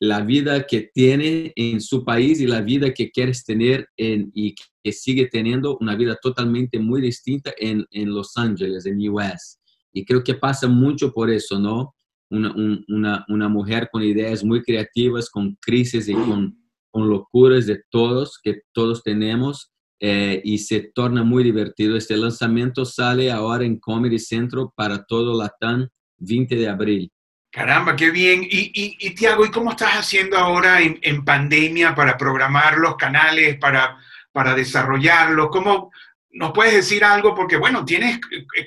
la 0.00 0.22
vida 0.22 0.66
que 0.66 0.90
tiene 0.94 1.52
en 1.56 1.80
su 1.80 2.04
país 2.04 2.40
y 2.40 2.46
la 2.46 2.62
vida 2.62 2.94
que 2.94 3.10
quieres 3.10 3.44
tener 3.44 3.86
en, 3.98 4.30
y 4.34 4.54
que 4.82 4.92
sigue 4.92 5.26
teniendo 5.26 5.76
una 5.78 5.94
vida 5.94 6.16
totalmente 6.22 6.78
muy 6.78 7.02
distinta 7.02 7.52
en, 7.58 7.86
en 7.90 8.14
Los 8.14 8.36
Ángeles, 8.36 8.86
en 8.86 9.06
US. 9.10 9.58
Y 9.92 10.06
creo 10.06 10.24
que 10.24 10.34
pasa 10.34 10.68
mucho 10.68 11.12
por 11.12 11.30
eso, 11.30 11.58
¿no? 11.58 11.94
Una, 12.30 12.54
una, 12.88 13.24
una 13.28 13.48
mujer 13.48 13.90
con 13.92 14.02
ideas 14.02 14.42
muy 14.42 14.62
creativas, 14.62 15.28
con 15.28 15.58
crisis 15.60 16.08
y 16.08 16.14
con, 16.14 16.56
con 16.90 17.10
locuras 17.10 17.66
de 17.66 17.82
todos, 17.90 18.38
que 18.42 18.62
todos 18.72 19.02
tenemos, 19.02 19.69
eh, 20.02 20.40
y 20.42 20.56
se 20.58 20.90
torna 20.94 21.22
muy 21.22 21.44
divertido. 21.44 21.94
Este 21.94 22.16
lanzamiento 22.16 22.86
sale 22.86 23.30
ahora 23.30 23.64
en 23.64 23.78
Comedy 23.78 24.18
Central 24.18 24.68
para 24.74 25.04
todo 25.04 25.38
Latam 25.38 25.86
20 26.16 26.56
de 26.56 26.68
abril. 26.68 27.12
Caramba, 27.52 27.94
qué 27.96 28.10
bien. 28.10 28.42
Y, 28.42 28.70
y, 28.72 28.96
y 28.98 29.14
Tiago, 29.14 29.44
¿y 29.44 29.50
cómo 29.50 29.72
estás 29.72 29.94
haciendo 29.94 30.38
ahora 30.38 30.80
en, 30.80 30.98
en, 31.02 31.24
pandemia 31.24 31.94
para 31.94 32.16
programar 32.16 32.78
los 32.78 32.96
canales, 32.96 33.58
para, 33.58 33.98
para 34.32 34.54
desarrollarlos? 34.54 35.48
¿Cómo 35.50 35.90
nos 36.30 36.52
puedes 36.52 36.74
decir 36.74 37.04
algo? 37.04 37.34
Porque, 37.34 37.56
bueno, 37.56 37.84
tienes 37.84 38.20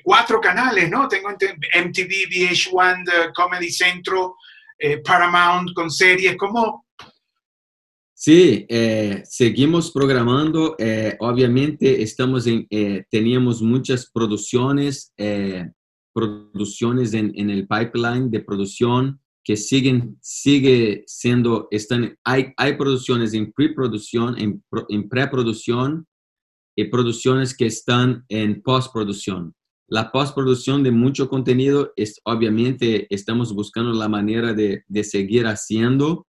cuatro 0.04 0.40
canales, 0.42 0.90
¿no? 0.90 1.08
Tengo 1.08 1.30
MTV, 1.30 2.30
VH1, 2.30 3.34
Comedy 3.34 3.72
Central, 3.72 4.32
eh, 4.78 4.98
Paramount 4.98 5.74
con 5.74 5.90
series. 5.90 6.36
¿Cómo, 6.36 6.83
Sí, 8.26 8.66
eh, 8.70 9.22
seguimos 9.26 9.92
programando. 9.92 10.78
Eh, 10.80 11.18
obviamente 11.20 12.02
estamos 12.02 12.48
en, 12.48 12.66
eh, 12.70 13.04
teníamos 13.12 13.62
muchas 13.62 14.10
producciones, 14.10 15.14
producciones 16.14 17.14
en, 17.14 17.34
en, 17.36 17.50
el 17.50 17.68
pipeline 17.68 18.32
de 18.32 18.40
producción 18.40 19.20
que 19.44 19.58
siguen, 19.58 20.18
sigue 20.22 21.04
siendo, 21.06 21.68
están, 21.70 22.18
hay, 22.24 22.54
hay 22.56 22.78
producciones 22.78 23.34
en 23.34 23.52
preproducción, 23.52 24.40
en, 24.40 24.64
en 24.88 25.10
preproducción 25.10 26.08
y 26.78 26.86
producciones 26.86 27.54
que 27.54 27.66
están 27.66 28.24
en 28.30 28.62
postproducción. 28.62 29.54
La 29.90 30.14
postproducción 30.14 30.82
de 30.82 30.92
mucho 30.92 31.28
contenido 31.28 31.92
es, 31.98 32.22
obviamente, 32.24 33.06
estamos 33.14 33.54
buscando 33.54 33.92
la 33.92 34.08
manera 34.08 34.54
de, 34.54 34.86
de 34.88 35.04
seguir 35.04 35.46
haciendo 35.46 36.26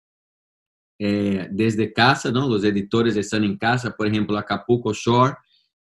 eh, 1.05 1.49
desde 1.51 1.93
casa, 1.93 2.31
¿no? 2.31 2.49
Los 2.49 2.63
editores 2.63 3.17
están 3.17 3.43
en 3.43 3.59
casa, 3.59 3.91
por 3.91 4.07
ejemplo, 4.07 4.39
Acapulco 4.39 4.93
Shore, 4.93 5.35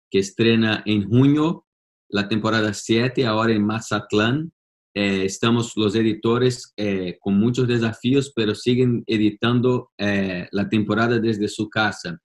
que 0.09 0.21
estrena 0.21 0.85
en 0.87 1.09
junio 1.09 1.67
la 2.09 2.29
temporada 2.29 2.73
7, 2.73 3.27
ahora 3.27 3.53
en 3.53 3.67
Mazatlán. 3.67 4.53
Eh, 4.95 5.25
estamos 5.25 5.73
los 5.75 5.97
editores 5.97 6.73
eh, 6.77 7.19
con 7.19 7.35
muchos 7.35 7.67
desafíos, 7.67 8.33
pero 8.33 8.55
siguen 8.55 9.03
editando 9.09 9.91
la 9.99 10.69
temporada 10.69 11.19
desde 11.19 11.49
su 11.49 11.69
casa. 11.69 12.21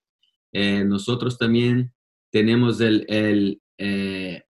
nosotros 0.54 1.40
también 1.40 1.92
tenemos 2.32 2.80
el, 2.80 3.06
el 3.08 3.60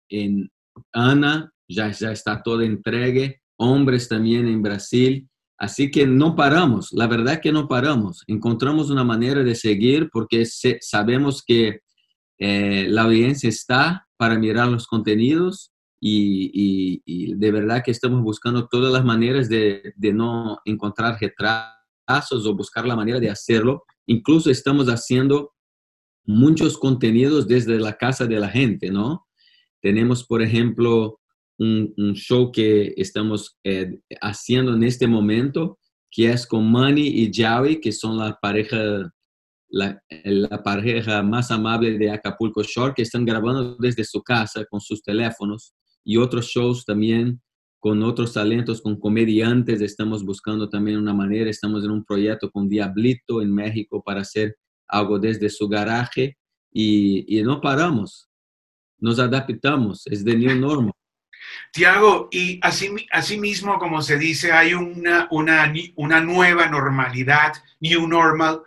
en 0.10 0.50
Ana, 0.92 1.54
ya, 1.70 1.92
ya 1.92 2.12
está 2.12 2.42
todo 2.42 2.62
entregue. 2.62 3.42
hombres 3.58 4.10
también 4.10 4.48
en 4.48 4.64
Brasil. 4.64 5.30
Así 5.58 5.92
que 5.92 6.06
no 6.08 6.36
paramos, 6.36 6.92
la 6.92 7.08
verdad 7.08 7.40
que 7.42 7.52
no 7.52 7.68
paramos. 7.68 8.24
Encontramos 8.28 8.90
una 8.90 9.04
manera 9.04 9.44
de 9.44 9.56
seguir 9.56 10.10
porque 10.12 10.46
sabemos 10.46 11.44
que 11.46 11.80
eh, 12.40 12.88
la 12.90 13.04
audiencia 13.04 13.48
está 13.48 14.08
para 14.18 14.38
mirar 14.38 14.68
los 14.68 14.88
contenidos 14.88 15.72
y, 16.06 17.34
de 17.36 17.52
verdad 17.52 17.82
que 17.84 17.92
estamos 17.92 18.22
buscando 18.22 18.68
todas 18.68 18.92
las 18.92 19.06
maneras 19.06 19.48
de, 19.48 19.94
de 19.96 20.14
no 20.14 20.60
encontrar 20.66 21.18
retrasos 21.22 22.46
o 22.46 22.56
buscar 22.56 22.86
la 22.86 22.96
manera 22.96 23.20
de 23.22 23.30
hacerlo. 23.30 23.84
Incluso 24.06 24.50
estamos 24.50 24.88
haciendo 24.88 25.54
muchos 26.26 26.78
contenidos 26.78 27.48
desde 27.48 27.80
la 27.80 27.94
casa 27.94 28.26
de 28.26 28.40
la 28.40 28.50
gente, 28.50 28.92
¿no? 28.92 29.26
Tenemos, 29.82 30.26
por 30.26 30.42
ejemplo, 30.42 31.20
un, 31.64 32.14
show 32.14 32.52
que 32.52 32.94
estamos 32.98 33.58
eh, 33.64 34.00
haciendo 34.22 34.74
en 34.74 34.84
este 34.84 35.08
momento, 35.08 35.78
que 36.12 36.30
es 36.30 36.46
con 36.46 36.72
Manny 36.72 37.08
y 37.08 37.32
Javi, 37.34 37.80
que 37.80 37.92
son 37.92 38.18
la 38.18 38.38
pareja, 38.42 39.12
la, 39.70 40.02
la, 40.26 40.64
pareja 40.64 41.24
más 41.24 41.52
amable 41.52 41.98
de 41.98 42.12
Acapulco 42.12 42.64
Shore, 42.64 42.94
que 42.96 43.02
están 43.04 43.26
grabando 43.26 43.76
desde 43.78 44.04
su 44.04 44.22
casa 44.22 44.66
con 44.70 44.80
sus 44.80 45.02
teléfonos 45.02 45.74
y 46.04 46.18
otros 46.18 46.48
shows 46.48 46.86
también 46.86 47.42
con 47.80 48.02
otros 48.02 48.32
talentos, 48.32 48.82
con 48.82 48.98
comediantes. 48.98 49.82
Estamos 49.82 50.24
buscando 50.24 50.70
también 50.70 50.98
una 50.98 51.14
manera, 51.14 51.50
estamos 51.50 51.84
en 51.84 51.92
un 51.92 52.06
proyecto 52.06 52.50
con 52.50 52.70
Diablito 52.70 53.42
en 53.42 53.54
México 53.54 54.02
para 54.02 54.22
hacer 54.22 54.56
algo 54.88 55.20
desde 55.20 55.50
su 55.50 55.68
garaje 55.68 56.38
y, 56.72 57.26
y 57.28 57.44
no 57.44 57.60
paramos, 57.60 58.30
nos 59.00 59.20
adaptamos, 59.20 60.08
es 60.08 60.24
de 60.24 60.38
new 60.38 60.56
normal. 60.56 60.94
Tiago, 61.74 62.30
y 62.32 62.60
así, 62.62 62.96
así 63.10 63.40
mismo, 63.40 63.80
como 63.80 64.04
se 64.04 64.20
dice, 64.20 64.52
hay 64.52 64.76
una, 64.76 65.28
una, 65.32 65.74
una 65.96 66.22
nueva 66.22 66.68
normalidad, 66.68 67.54
new 67.80 68.08
normal. 68.08 68.62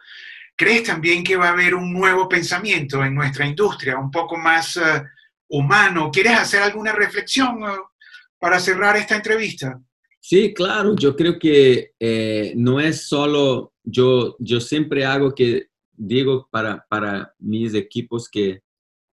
¿Crees 0.57 0.83
también 0.83 1.23
que 1.23 1.37
va 1.37 1.51
a 1.51 1.53
haber 1.53 1.77
un 1.77 1.93
nuevo 1.93 2.29
pensamiento 2.29 3.05
en 3.05 3.15
nuestra 3.15 3.47
industria, 3.47 3.97
un 3.97 4.11
poco 4.11 4.37
más 4.37 4.77
eh, 4.77 5.05
humano? 5.49 6.11
¿Quieres 6.13 6.37
hacer 6.37 6.63
alguna 6.63 6.93
reflexión 6.93 7.63
eh, 7.63 7.77
para 8.41 8.59
cerrar 8.59 8.97
esta 8.97 9.15
entrevista? 9.15 9.81
Sí, 10.19 10.53
claro, 10.53 10.97
yo 10.97 11.15
creo 11.15 11.39
que 11.39 11.93
eh, 12.01 12.55
no 12.57 12.81
es 12.81 13.07
solo, 13.07 13.73
yo, 13.85 14.35
yo 14.41 14.59
siempre 14.61 15.05
hago 15.05 15.33
que 15.33 15.69
digo 15.93 16.49
para, 16.51 16.85
para 16.89 17.33
mis 17.39 17.73
equipos 17.75 18.29
que 18.29 18.63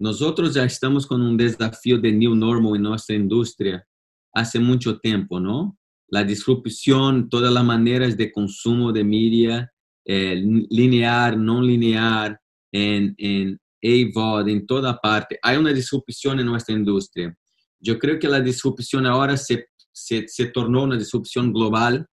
nosotros 0.02 0.56
ya 0.56 0.64
estamos 0.64 1.06
con 1.06 1.22
un 1.22 1.38
desafío 1.38 2.00
de 2.00 2.12
new 2.12 2.34
normal 2.34 2.76
en 2.76 2.82
nuestra 2.82 3.16
industria 3.16 3.86
hace 4.34 4.60
mucho 4.60 5.00
tiempo, 5.00 5.40
¿no? 5.40 5.78
La 6.08 6.24
disrupción, 6.24 7.30
todas 7.30 7.54
las 7.54 7.64
maneras 7.64 8.18
de 8.18 8.32
consumo 8.32 8.92
de 8.92 9.04
media, 9.04 9.72
eh, 10.04 10.42
lineal, 10.72 11.46
no 11.46 11.62
lineal, 11.62 12.36
en, 12.72 13.14
en 13.20 13.60
AVOD, 13.84 14.48
en 14.50 14.66
toda 14.66 14.98
parte. 14.98 15.38
Hay 15.44 15.58
una 15.58 15.72
disrupción 15.72 16.40
en 16.40 16.48
nuestra 16.48 16.74
industria. 16.74 17.38
Yo 17.80 18.00
creo 18.00 18.18
que 18.18 18.28
la 18.28 18.40
disrupción 18.40 19.06
ahora 19.06 19.38
se, 19.38 19.68
se, 19.92 20.28
se 20.28 20.46
tornó 20.48 20.82
una 20.82 20.98
disrupción 20.98 21.54
global 21.54 22.08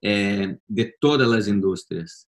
eh, 0.00 0.56
de 0.66 0.94
todas 0.98 1.28
las 1.28 1.46
industrias 1.46 2.26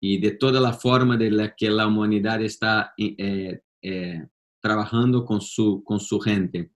y 0.00 0.18
de 0.18 0.30
toda 0.30 0.60
la 0.60 0.72
forma 0.72 1.18
de 1.18 1.30
la 1.30 1.54
que 1.54 1.68
la 1.68 1.86
humanidad 1.86 2.40
está 2.40 2.94
eh, 2.96 3.60
eh, 3.82 4.26
trabajando 4.60 5.24
con 5.24 5.40
su, 5.40 5.82
con 5.84 6.00
su 6.00 6.18
gente, 6.20 6.70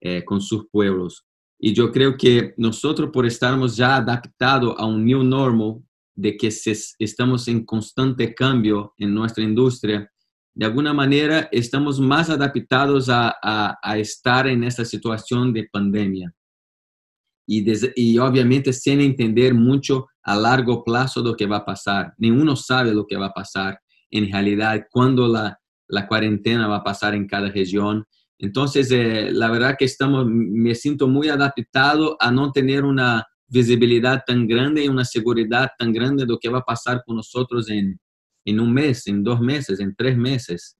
eh, 0.00 0.24
con 0.24 0.40
sus 0.40 0.68
pueblos. 0.70 1.26
Y 1.58 1.72
yo 1.72 1.90
creo 1.90 2.16
que 2.16 2.54
nosotros 2.56 3.10
por 3.12 3.26
estarmos 3.26 3.76
ya 3.76 3.96
adaptados 3.96 4.74
a 4.78 4.86
un 4.86 5.04
new 5.04 5.22
normal, 5.22 5.82
de 6.14 6.36
que 6.36 6.48
estamos 6.98 7.46
en 7.46 7.64
constante 7.64 8.34
cambio 8.34 8.94
en 8.96 9.14
nuestra 9.14 9.44
industria, 9.44 10.10
de 10.54 10.64
alguna 10.64 10.94
manera 10.94 11.48
estamos 11.52 12.00
más 12.00 12.30
adaptados 12.30 13.10
a, 13.10 13.36
a, 13.42 13.98
estar 13.98 14.46
en 14.46 14.64
esta 14.64 14.86
situación 14.86 15.52
de 15.52 15.68
pandemia. 15.70 16.32
Y, 17.46 17.64
y 17.96 18.18
obviamente 18.18 18.72
sin 18.72 19.00
entender 19.00 19.52
mucho 19.52 20.06
a 20.22 20.34
largo 20.34 20.82
plazo 20.82 21.22
lo 21.22 21.36
que 21.36 21.46
va 21.46 21.58
a 21.58 21.64
pasar. 21.66 22.14
Ninguno 22.16 22.56
sabe 22.56 22.94
lo 22.94 23.06
que 23.06 23.16
va 23.16 23.26
a 23.26 23.34
pasar 23.34 23.78
en 24.10 24.32
realidad, 24.32 24.86
cuándo 24.90 25.28
la, 25.28 25.60
la 25.88 26.06
cuarentena 26.06 26.68
va 26.68 26.76
a 26.76 26.84
pasar 26.84 27.14
en 27.14 27.26
cada 27.26 27.50
región. 27.50 28.04
Entonces, 28.38 28.90
eh, 28.90 29.30
la 29.32 29.50
verdad 29.50 29.76
que 29.78 29.86
estamos, 29.86 30.26
me 30.28 30.74
siento 30.74 31.08
muy 31.08 31.28
adaptado 31.28 32.16
a 32.20 32.30
no 32.30 32.52
tener 32.52 32.84
una 32.84 33.26
visibilidad 33.48 34.22
tan 34.26 34.46
grande 34.46 34.84
y 34.84 34.88
una 34.88 35.04
seguridad 35.04 35.70
tan 35.78 35.92
grande 35.92 36.24
de 36.24 36.32
lo 36.32 36.38
que 36.38 36.48
va 36.48 36.58
a 36.58 36.64
pasar 36.64 37.02
con 37.06 37.16
nosotros 37.16 37.70
en, 37.70 37.98
en 38.44 38.60
un 38.60 38.72
mes, 38.72 39.06
en 39.06 39.22
dos 39.22 39.40
meses, 39.40 39.80
en 39.80 39.94
tres 39.94 40.16
meses. 40.16 40.76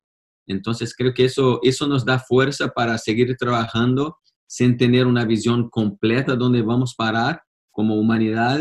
Entonces, 0.47 0.95
creo 0.95 1.14
que 1.14 1.25
eso, 1.25 1.61
eso 1.62 1.87
nos 1.87 2.05
da 2.05 2.19
fuerza 2.19 2.69
para 2.69 2.99
seguir 2.99 3.37
trabajando 3.37 4.19
sin 4.47 4.77
tener 4.77 5.07
una 5.07 5.25
visión 5.25 5.69
completa 5.71 6.33
de 6.33 6.38
dónde 6.38 6.62
vamos 6.62 6.92
a 6.92 7.03
parar 7.05 7.42
como 7.71 7.97
humanidad 7.97 8.61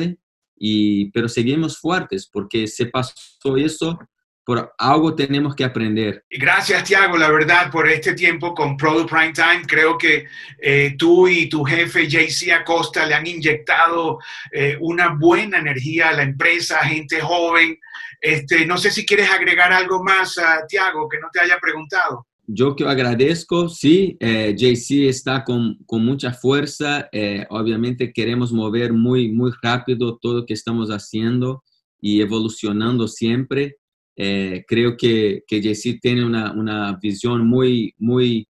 y, 0.58 1.12
pero 1.12 1.28
seguimos 1.28 1.78
fuertes 1.78 2.28
porque 2.32 2.68
se 2.68 2.88
pasó 2.88 3.58
eso, 3.58 4.00
por 4.46 4.74
algo 4.78 5.16
tenemos 5.16 5.56
que 5.56 5.64
aprender. 5.64 6.24
Gracias, 6.30 6.84
Tiago, 6.84 7.18
la 7.18 7.32
verdad, 7.32 7.72
por 7.72 7.90
este 7.90 8.14
tiempo 8.14 8.54
con 8.54 8.78
Product 8.78 9.10
Prime 9.10 9.34
Time. 9.34 9.64
Creo 9.68 9.98
que 9.98 10.28
eh, 10.62 10.96
tú 10.98 11.28
y 11.28 11.50
tu 11.50 11.64
jefe, 11.64 12.08
JC 12.08 12.52
Acosta, 12.52 13.06
le 13.06 13.16
han 13.16 13.26
inyectado 13.26 14.20
eh, 14.52 14.78
una 14.80 15.16
buena 15.16 15.58
energía 15.58 16.10
a 16.10 16.14
la 16.14 16.24
empresa, 16.24 16.80
gente 16.86 17.20
joven. 17.20 17.80
Este, 18.22 18.66
no 18.66 18.78
sé 18.78 18.92
si 18.92 19.06
quieres 19.06 19.30
agregar 19.32 19.74
algo 19.74 20.04
más, 20.04 20.38
a 20.38 20.66
Tiago, 20.68 21.10
que 21.10 21.20
no 21.20 21.28
te 21.34 21.40
haya 21.40 21.58
preguntado 21.60 22.28
yo 22.48 22.76
que 22.76 22.86
agradezco, 22.86 23.70
sí, 23.70 24.18
eh, 24.20 24.56
JC 24.56 25.08
está 25.08 25.44
con, 25.44 25.78
con 25.86 26.06
mucha 26.06 26.32
fuerza, 26.32 27.10
eh, 27.12 27.46
obviamente 27.50 28.14
queremos 28.14 28.52
mover 28.54 28.94
muy, 28.94 29.32
muy 29.32 29.52
rápido 29.62 30.18
todo 30.22 30.42
lo 30.42 30.46
que 30.46 30.54
estamos 30.54 30.90
haciendo 30.90 31.64
y 32.00 32.22
evolucionando 32.22 33.08
siempre. 33.08 33.78
Eh, 34.18 34.64
creo 34.68 34.96
que, 34.98 35.44
que 35.46 35.62
JC 35.62 36.00
tiene 36.00 36.26
una, 36.26 36.54
una, 36.54 36.98
visión 37.02 37.46
muy, 37.46 37.94
muy 37.98 38.48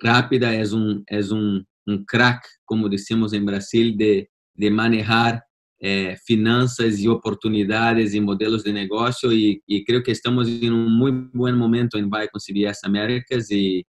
rápida, 0.00 0.54
es 0.54 0.72
un, 0.72 1.02
es 1.06 1.30
un, 1.30 1.66
un 1.86 2.04
crack, 2.04 2.42
como 2.64 2.88
decimos 2.88 3.32
en 3.32 3.44
Brasil, 3.44 3.96
de, 3.96 4.30
de 4.54 4.70
manejar 4.70 5.42
eh, 5.82 6.16
finanzas 6.24 6.98
y 7.00 7.08
oportunidades 7.08 8.14
y 8.14 8.20
modelos 8.20 8.62
de 8.62 8.72
negocio 8.72 9.32
y, 9.32 9.62
y, 9.66 9.82
creo 9.82 10.02
que 10.02 10.12
estamos 10.12 10.46
en 10.46 10.74
un 10.74 10.92
muy 10.92 11.10
buen 11.32 11.56
momento 11.56 11.96
en 11.96 12.10
Buy 12.10 12.28
CBS 12.34 12.86
Américas 12.86 13.50
y, 13.50 13.82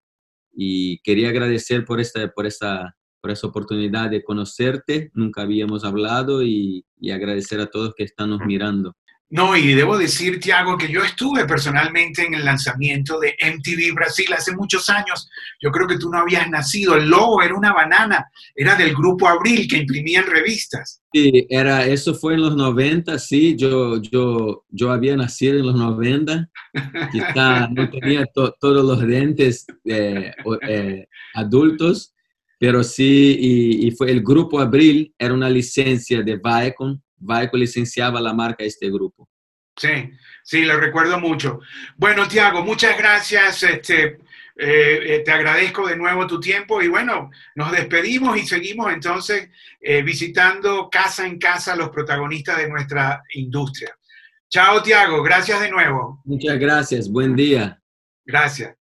y, 0.54 1.00
quería 1.00 1.30
agradecer 1.30 1.84
por 1.84 2.00
esta, 2.00 2.30
por, 2.32 2.46
esta, 2.46 2.96
por 3.22 3.32
esta 3.32 3.48
oportunidad 3.48 4.10
de 4.10 4.24
conocerte, 4.24 5.12
nunca 5.14 5.42
habíamos 5.42 5.84
hablado 5.84 6.42
y, 6.42 6.86
y 6.98 7.12
agradecer 7.12 7.60
a 7.60 7.70
todos 7.70 7.94
que 7.94 8.06
están 8.06 8.30
nos 8.30 8.40
mirando. 8.46 8.96
No, 9.32 9.56
y 9.56 9.74
debo 9.74 9.98
decir, 9.98 10.42
Tiago, 10.42 10.78
que 10.78 10.92
yo 10.92 11.02
estuve 11.06 11.46
personalmente 11.46 12.26
en 12.26 12.34
el 12.34 12.44
lanzamiento 12.44 13.18
de 13.18 13.38
MTV 13.42 13.96
Brasil 13.96 14.28
hace 14.38 14.54
muchos 14.54 14.90
años. 14.90 15.30
Yo 15.62 15.72
creo 15.72 15.88
que 15.88 15.98
tú 15.98 16.10
no 16.10 16.20
habías 16.20 16.50
nacido. 16.50 16.98
El 16.98 17.10
logo 17.10 17.42
era 17.42 17.56
una 17.56 17.72
banana, 17.72 18.30
era 18.54 18.76
del 18.76 18.94
grupo 18.94 19.30
Abril 19.30 19.70
que 19.70 19.78
imprimían 19.78 20.26
revistas. 20.26 21.02
Sí, 21.14 21.48
era, 21.50 21.86
eso 21.86 22.14
fue 22.14 22.34
en 22.34 22.42
los 22.42 22.58
90, 22.58 23.18
sí. 23.20 23.56
Yo, 23.56 24.02
yo, 24.02 24.66
yo 24.68 24.92
había 24.92 25.16
nacido 25.16 25.60
en 25.60 25.66
los 25.68 25.76
90. 25.76 26.50
Quizá 27.14 27.70
no 27.70 27.90
tenía 27.90 28.26
todos 28.26 28.86
los 28.86 29.08
dientes 29.08 29.66
eh, 29.86 30.34
eh, 30.68 31.08
adultos, 31.36 32.14
pero 32.60 32.84
sí, 32.84 33.38
y, 33.40 33.88
y, 33.88 33.92
fue 33.92 34.12
el 34.12 34.22
grupo 34.22 34.60
Abril, 34.60 35.16
era 35.18 35.34
una 35.34 35.50
licencia 35.50 36.22
de 36.22 36.36
Viacom 36.36 37.00
Vaico 37.22 37.58
licenciaba 37.58 38.20
la 38.20 38.34
marca 38.34 38.64
a 38.64 38.68
este 38.68 38.90
grupo. 38.90 39.30
Sí, 39.78 40.12
sí, 40.44 40.66
lo 40.66 40.80
recuerdo 40.80 41.20
mucho. 41.20 41.60
Bueno, 41.96 42.28
Tiago, 42.28 42.64
muchas 42.64 42.98
gracias. 42.98 43.64
Este, 43.64 44.20
eh, 44.58 45.16
eh, 45.16 45.22
te 45.26 45.32
agradezco 45.32 45.88
de 45.88 45.96
nuevo 45.96 46.28
tu 46.28 46.40
tiempo 46.40 46.82
y 46.82 46.88
bueno, 46.88 47.32
nos 47.56 47.72
despedimos 47.72 48.38
y 48.38 48.46
seguimos 48.46 48.92
entonces 48.92 49.50
eh, 49.80 50.04
visitando 50.04 50.90
casa 50.90 51.26
en 51.26 51.40
casa 51.40 51.76
los 51.76 51.90
protagonistas 51.90 52.58
de 52.58 52.70
nuestra 52.70 53.24
industria. 53.34 53.96
Chao, 54.50 54.84
Tiago, 54.84 55.24
gracias 55.24 55.62
de 55.62 55.72
nuevo. 55.72 56.22
Muchas 56.26 56.60
gracias, 56.60 57.10
buen 57.10 57.36
día. 57.36 57.82
Gracias. 58.26 58.76